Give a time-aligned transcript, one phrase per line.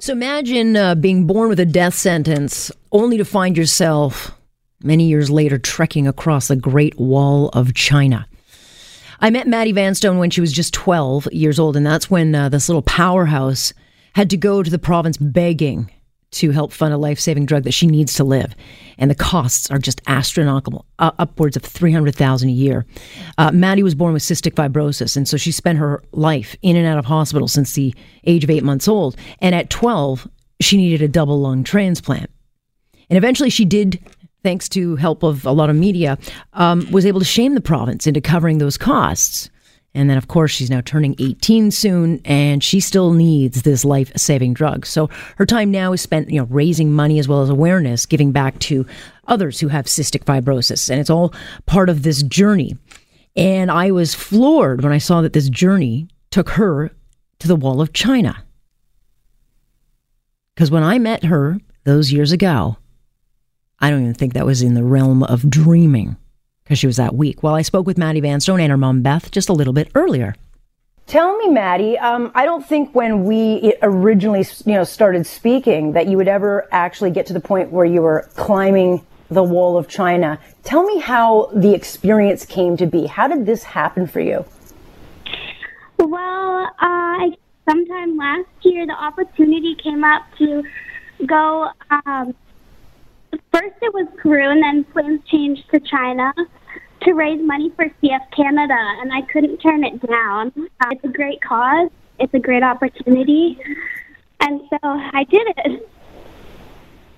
[0.00, 4.32] So imagine uh, being born with a death sentence only to find yourself
[4.82, 8.26] many years later trekking across the Great Wall of China.
[9.20, 12.48] I met Maddie Vanstone when she was just 12 years old, and that's when uh,
[12.48, 13.74] this little powerhouse
[14.14, 15.90] had to go to the province begging
[16.32, 18.54] to help fund a life saving drug that she needs to live.
[18.98, 22.86] And the costs are just astronomical, uh, upwards of 300000 a year.
[23.38, 26.86] Uh, Maddie was born with cystic fibrosis, and so she spent her life in and
[26.86, 27.94] out of hospital since the
[28.24, 29.16] age of eight months old.
[29.40, 30.28] And at 12,
[30.60, 32.30] she needed a double lung transplant.
[33.08, 33.98] And eventually she did,
[34.44, 36.16] thanks to help of a lot of media,
[36.52, 39.50] um, was able to shame the province into covering those costs.
[39.94, 44.12] And then, of course, she's now turning 18 soon, and she still needs this life
[44.16, 44.86] saving drug.
[44.86, 48.30] So her time now is spent, you know, raising money as well as awareness, giving
[48.30, 48.86] back to
[49.26, 50.90] others who have cystic fibrosis.
[50.90, 51.34] And it's all
[51.66, 52.76] part of this journey.
[53.34, 56.92] And I was floored when I saw that this journey took her
[57.40, 58.44] to the Wall of China.
[60.54, 62.76] Because when I met her those years ago,
[63.80, 66.16] I don't even think that was in the realm of dreaming
[66.70, 67.42] because she was that weak.
[67.42, 70.36] Well, I spoke with Maddie Vanstone and her mom Beth just a little bit earlier.
[71.08, 71.98] Tell me, Maddie.
[71.98, 76.68] Um, I don't think when we originally, you know, started speaking that you would ever
[76.70, 80.38] actually get to the point where you were climbing the wall of China.
[80.62, 83.06] Tell me how the experience came to be.
[83.06, 84.44] How did this happen for you?
[85.98, 87.30] Well, uh,
[87.68, 90.62] sometime last year, the opportunity came up to
[91.26, 91.68] go.
[92.06, 92.32] Um,
[93.52, 96.32] first, it was Peru, and then plans changed to China
[97.02, 100.52] to raise money for CF Canada, and I couldn't turn it down.
[100.80, 103.58] Uh, it's a great cause, it's a great opportunity,
[104.40, 105.90] and so I did it.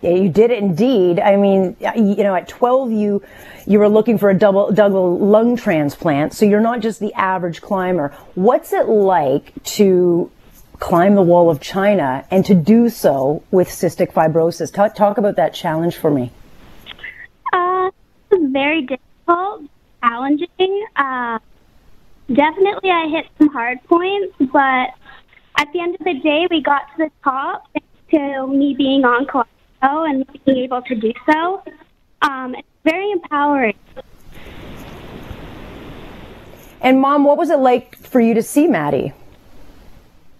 [0.03, 1.20] Yeah, you did it indeed.
[1.20, 3.22] I mean, you know, at 12, you
[3.66, 7.60] you were looking for a double double lung transplant, so you're not just the average
[7.60, 8.08] climber.
[8.34, 10.30] What's it like to
[10.80, 14.72] climb the wall of China and to do so with cystic fibrosis?
[14.72, 16.33] Talk, talk about that challenge for me.
[17.53, 17.91] Uh,
[18.33, 19.12] very difficult.
[21.03, 21.39] Uh,
[22.33, 24.91] definitely, I hit some hard points, but
[25.59, 29.05] at the end of the day, we got to the top thanks to me being
[29.05, 31.65] on Kalydeco and being able to do so.
[32.23, 33.75] Um, it's very empowering.
[36.81, 39.13] And mom, what was it like for you to see Maddie?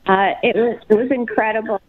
[0.07, 1.81] Uh, it was it was incredible.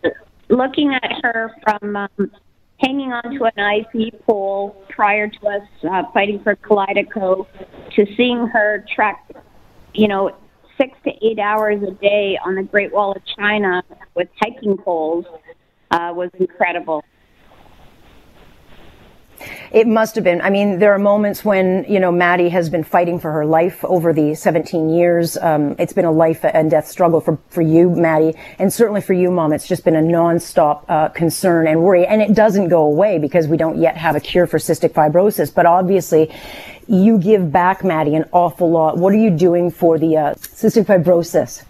[0.50, 2.32] Looking at her from um,
[2.78, 7.48] hanging onto an IV pole prior to us uh, fighting for Kalydeco
[7.96, 9.32] to seeing her trek,
[9.94, 10.36] you know,
[10.78, 13.84] six to eight hours a day on the Great Wall of China
[14.16, 15.26] with hiking poles
[15.92, 17.04] uh, was incredible.
[19.72, 20.42] It must have been.
[20.42, 23.84] I mean, there are moments when, you know, Maddie has been fighting for her life
[23.84, 25.38] over the 17 years.
[25.38, 29.14] Um, it's been a life and death struggle for, for you, Maddie, and certainly for
[29.14, 29.52] you, Mom.
[29.52, 32.06] It's just been a nonstop uh, concern and worry.
[32.06, 35.54] And it doesn't go away because we don't yet have a cure for cystic fibrosis.
[35.54, 36.32] But obviously,
[36.88, 38.98] you give back, Maddie, an awful lot.
[38.98, 41.64] What are you doing for the uh, cystic fibrosis?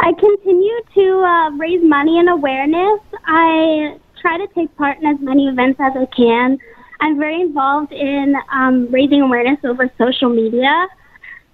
[0.00, 3.00] I continue to uh, raise money and awareness.
[3.26, 6.58] I try to take part in as many events as I can.
[7.00, 10.86] I'm very involved in um, raising awareness over social media,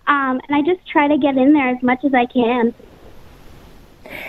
[0.07, 2.75] um, and I just try to get in there as much as I can.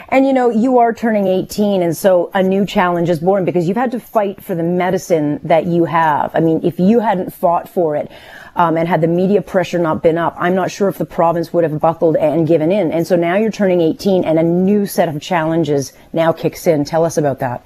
[0.09, 3.67] And you know, you are turning 18, and so a new challenge is born because
[3.67, 6.31] you've had to fight for the medicine that you have.
[6.33, 8.11] I mean, if you hadn't fought for it,
[8.55, 11.53] um, and had the media pressure not been up, I'm not sure if the province
[11.53, 12.91] would have buckled and given in.
[12.91, 16.83] And so now you're turning 18, and a new set of challenges now kicks in.
[16.83, 17.65] Tell us about that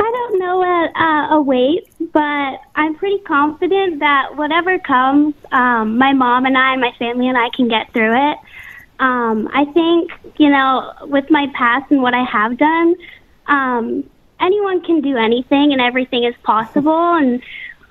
[0.00, 6.12] I don't know a, a weight, but I'm pretty confident that whatever comes, um, my
[6.12, 8.38] mom and I, my family and I can get through it.
[9.00, 12.94] Um, I think, you know, with my past and what I have done,
[13.46, 17.14] um, anyone can do anything and everything is possible.
[17.14, 17.42] And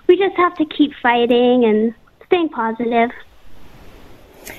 [0.08, 1.96] we just have to keep fighting and
[2.28, 3.10] staying positive.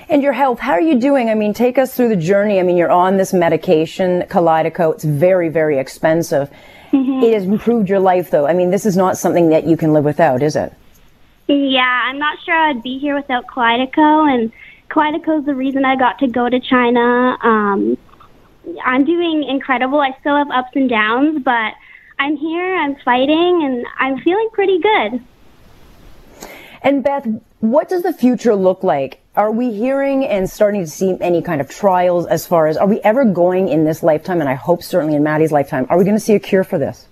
[0.09, 1.31] And your health, how are you doing?
[1.31, 2.59] I mean, take us through the journey.
[2.59, 4.93] I mean, you're on this medication, Kalydeco.
[4.95, 6.51] It's very, very expensive.
[6.93, 7.25] Mm-hmm.
[7.25, 8.47] It has improved your life, though.
[8.47, 10.75] I mean, this is not something that you can live without, is it?
[11.47, 14.53] Yeah, I'm not sure I'd be here without Kalydeco, and
[14.91, 17.39] Kalydeco is the reason I got to go to China.
[17.43, 17.97] Um,
[18.85, 20.01] I'm doing incredible.
[20.01, 21.75] I still have ups and downs, but
[22.19, 25.23] I'm here, I'm fighting, and I'm feeling pretty good.
[26.83, 27.27] And Beth,
[27.61, 29.21] what does the future look like?
[29.37, 32.87] Are we hearing and starting to see any kind of trials as far as are
[32.87, 36.05] we ever going in this lifetime, and I hope certainly in Maddie's lifetime, are we
[36.05, 37.07] going to see a cure for this?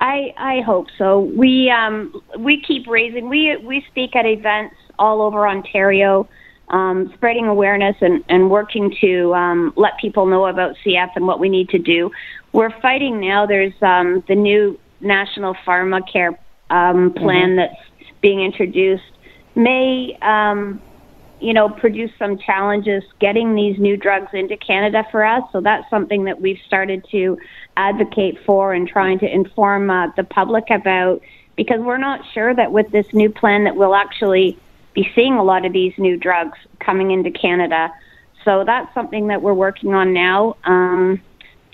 [0.00, 1.20] I, I hope so.
[1.20, 3.28] We um, we keep raising.
[3.28, 6.28] We we speak at events all over Ontario.
[6.72, 11.38] Um, spreading awareness and, and working to um, let people know about CF and what
[11.38, 12.10] we need to do.
[12.52, 13.46] We're fighting now.
[13.46, 16.36] There's um, the new National Pharmacare
[16.70, 17.56] um, plan mm-hmm.
[17.56, 19.04] that's being introduced.
[19.54, 20.80] May um,
[21.42, 25.42] you know, produce some challenges getting these new drugs into Canada for us.
[25.50, 27.36] So that's something that we've started to
[27.76, 31.20] advocate for and trying to inform uh, the public about
[31.56, 34.56] because we're not sure that with this new plan that we'll actually
[34.94, 37.92] be seeing a lot of these new drugs coming into Canada.
[38.44, 41.20] So that's something that we're working on now um,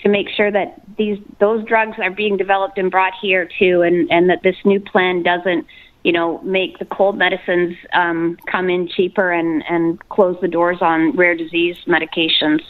[0.01, 4.11] to make sure that these those drugs are being developed and brought here too, and
[4.11, 5.65] and that this new plan doesn't
[6.03, 10.77] you know, make the cold medicines um, come in cheaper and, and close the doors
[10.81, 12.61] on rare disease medications.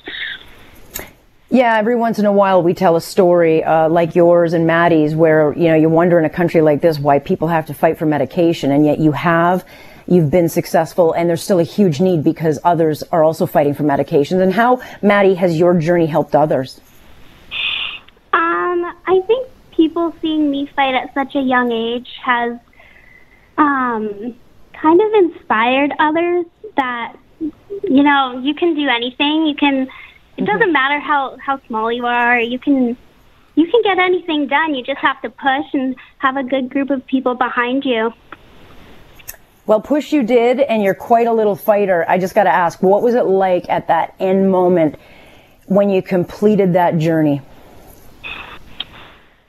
[1.52, 5.16] Yeah, every once in a while we tell a story uh, like yours and Maddie's
[5.16, 7.98] where, you know, you wonder in a country like this why people have to fight
[7.98, 9.66] for medication and yet you have,
[10.10, 13.84] you've been successful and there's still a huge need because others are also fighting for
[13.84, 14.42] medications.
[14.42, 16.82] And how, Maddie, has your journey helped others?
[18.34, 22.58] Um, I think people seeing me fight at such a young age has
[23.58, 24.36] um,
[24.74, 26.46] kind of inspired others
[26.76, 29.46] that you know you can do anything.
[29.46, 29.88] You can.
[30.38, 30.72] It doesn't mm-hmm.
[30.72, 32.40] matter how how small you are.
[32.40, 32.98] You can
[33.56, 34.74] you can get anything done.
[34.76, 38.14] You just have to push and have a good group of people behind you.
[39.70, 42.04] Well, push you did, and you're quite a little fighter.
[42.10, 44.96] I just got to ask, what was it like at that end moment
[45.68, 47.40] when you completed that journey?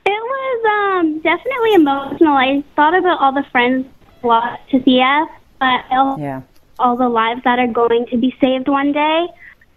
[0.05, 2.33] It was um, definitely emotional.
[2.33, 3.87] I thought about all the friends
[4.21, 5.27] lost to CF,
[5.59, 6.43] but all, yeah.
[6.77, 9.27] all the lives that are going to be saved one day.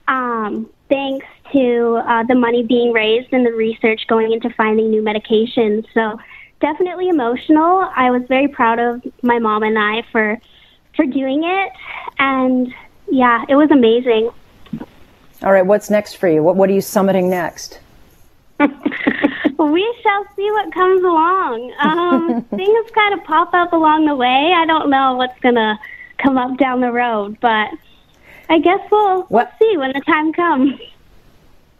[0.08, 5.00] Um, thanks to uh, the money being raised and the research going into finding new
[5.00, 5.87] medications.
[5.94, 6.19] So
[6.64, 7.90] definitely emotional.
[7.94, 10.40] I was very proud of my mom and I for
[10.96, 11.72] for doing it,
[12.19, 12.72] and
[13.11, 14.31] yeah, it was amazing.
[15.43, 16.43] All right, what's next for you?
[16.43, 17.81] What what are you summiting next?
[18.58, 21.75] we shall see what comes along.
[21.81, 24.55] Um, things kind of pop up along the way.
[24.56, 25.78] I don't know what's gonna
[26.16, 27.69] come up down the road, but
[28.49, 30.81] I guess we'll we'll see when the time comes.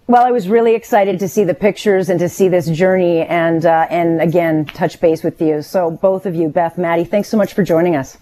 [0.07, 3.65] Well, I was really excited to see the pictures and to see this journey, and
[3.65, 5.63] uh, and again touch base with you.
[5.63, 8.19] So both of you, Beth, Maddie, thanks so much for joining us.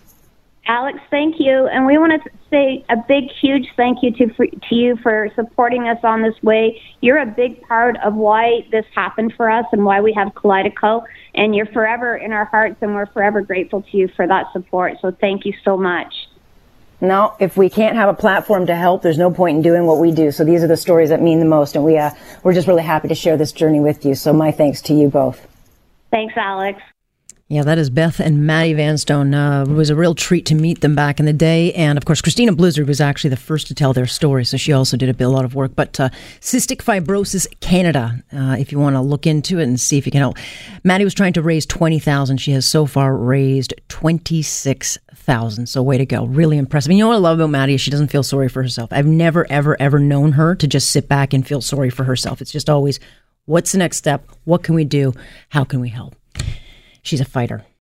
[0.66, 1.66] Alex, thank you.
[1.66, 5.88] And we want to say a big, huge thank you to, to you for supporting
[5.88, 6.80] us on this way.
[7.00, 11.02] You're a big part of why this happened for us and why we have Kalydeco.
[11.34, 14.98] And you're forever in our hearts, and we're forever grateful to you for that support.
[15.02, 16.21] So thank you so much.
[17.02, 19.98] No, if we can't have a platform to help, there's no point in doing what
[19.98, 20.30] we do.
[20.30, 22.12] So these are the stories that mean the most, and we uh,
[22.44, 24.14] we're just really happy to share this journey with you.
[24.14, 25.44] So my thanks to you both.
[26.12, 26.80] Thanks, Alex.
[27.48, 29.34] Yeah, that is Beth and Maddie Vanstone.
[29.34, 31.72] Uh, it was a real treat to meet them back in the day.
[31.74, 34.46] And of course, Christina Blizzard was actually the first to tell their story.
[34.46, 35.72] So she also did a, a lot of work.
[35.76, 36.08] But uh,
[36.40, 40.12] Cystic Fibrosis Canada, uh, if you want to look into it and see if you
[40.12, 40.38] can help.
[40.82, 46.06] Maddie was trying to raise 20000 She has so far raised 26000 So way to
[46.06, 46.24] go.
[46.24, 46.88] Really impressive.
[46.88, 48.88] And you know what I love about Maddie is she doesn't feel sorry for herself.
[48.92, 52.40] I've never, ever, ever known her to just sit back and feel sorry for herself.
[52.40, 52.98] It's just always,
[53.44, 54.26] what's the next step?
[54.44, 55.12] What can we do?
[55.50, 56.16] How can we help?
[57.02, 57.64] She's a fighter.